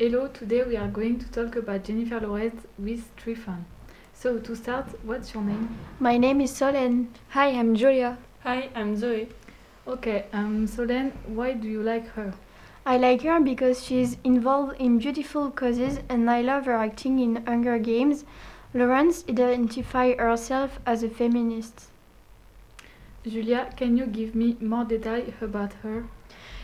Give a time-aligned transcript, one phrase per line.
[0.00, 3.64] Hello, today we are going to talk about Jennifer Lawrence with Tryphon.
[4.14, 5.76] So, to start, what's your name?
[5.98, 7.08] My name is Solenn.
[7.30, 8.16] Hi, I'm Julia.
[8.44, 9.28] Hi, I'm Zoe.
[9.88, 12.32] Okay, um, Solenn, why do you like her?
[12.86, 17.44] I like her because she's involved in beautiful causes and I love her acting in
[17.44, 18.24] Hunger Games.
[18.72, 21.88] Lawrence identifies herself as a feminist.
[23.26, 26.04] Julia, can you give me more detail about her?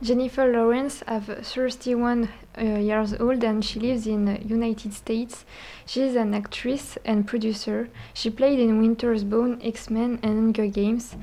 [0.00, 5.44] Jennifer Lawrence is 31 uh, years old and she lives in the United States.
[5.86, 7.88] She is an actress and producer.
[8.14, 11.16] She played in Winter's Bone, X-Men and Hunger Games.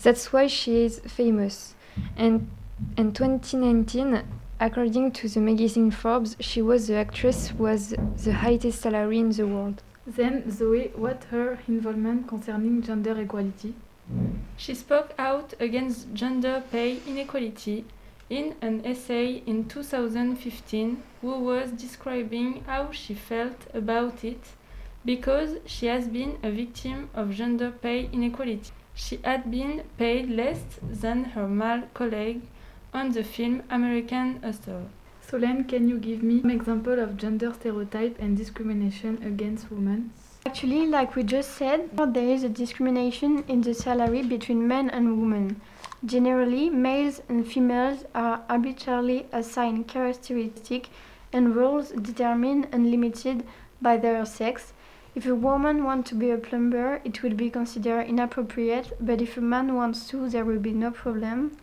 [0.00, 1.74] That's why she is famous.
[2.16, 2.48] And
[2.96, 4.22] in 2019,
[4.60, 9.30] according to the magazine Forbes, she was the actress who has the highest salary in
[9.30, 9.82] the world.
[10.06, 13.74] Then, Zoe, what her involvement concerning gender equality?
[14.56, 17.86] She spoke out against gender pay inequality
[18.30, 24.40] in an essay in 2015 who was describing how she felt about it
[25.04, 28.70] because she has been a victim of gender pay inequality.
[28.94, 32.42] She had been paid less than her male colleague
[32.94, 34.88] on the film American Hustle.
[35.26, 40.12] Solenn, can you give me an example of gender stereotype and discrimination against women?
[40.46, 45.20] Actually, like we just said, there is a discrimination in the salary between men and
[45.20, 45.60] women.
[46.04, 50.88] Generally, males and females are arbitrarily assigned characteristics
[51.32, 53.44] and roles determined and limited
[53.82, 54.72] by their sex.
[55.14, 59.36] If a woman wants to be a plumber, it would be considered inappropriate, but if
[59.36, 61.56] a man wants to, there will be no problem.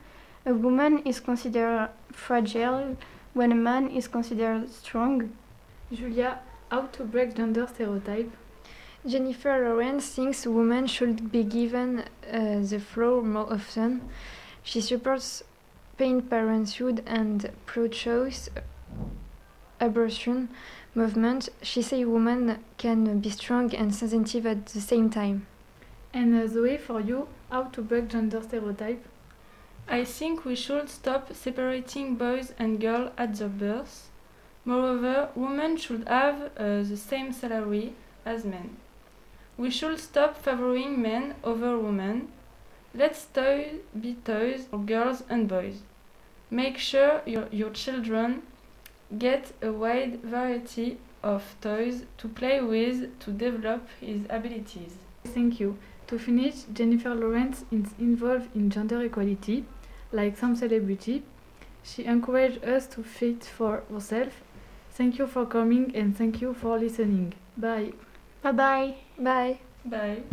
[0.45, 2.95] A woman is considered fragile
[3.33, 5.31] when a man is considered strong.
[5.91, 8.31] Julia, how to break gender stereotype?
[9.07, 14.01] Jennifer Lawrence thinks women should be given uh, the floor more often.
[14.63, 15.43] She supports
[15.97, 18.49] Planned Parenthood and pro-choice
[19.79, 20.49] abortion
[20.93, 21.47] movement.
[21.61, 25.47] She says women can be strong and sensitive at the same time.
[26.13, 29.05] And uh, Zoe, for you, how to break gender stereotype?
[29.87, 34.09] I think we should stop separating boys and girls at their birth.
[34.65, 37.93] Moreover, women should have uh, the same salary
[38.25, 38.75] as men.
[39.57, 42.27] We should stop favoring men over women.
[42.93, 45.81] Let's toys be toys for girls and boys.
[46.49, 48.43] Make sure your, your children
[49.17, 54.93] get a wide variety of toys to play with to develop his abilities.
[55.25, 55.77] Thank you.
[56.07, 59.65] To finish, Jennifer Lawrence is involved in gender equality,
[60.11, 61.23] like some celebrity.
[61.83, 64.33] She encouraged us to fight for ourselves.
[64.91, 67.33] Thank you for coming and thank you for listening.
[67.57, 67.93] Bye.
[68.47, 68.95] Bye bye.
[69.19, 69.59] Bye.
[69.85, 70.23] Bye.